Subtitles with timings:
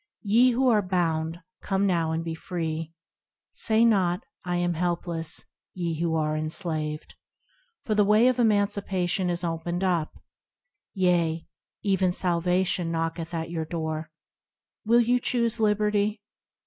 [0.23, 2.91] Ye who are bound, come now and be free;
[3.51, 7.13] Say not, "I am helpless", ye who are enslaved,
[7.85, 10.17] For the way of emancipation is opened up,
[10.95, 11.45] Yea,
[11.83, 14.09] even salvation knocketh at your door.
[14.85, 16.23] Will you choose liberty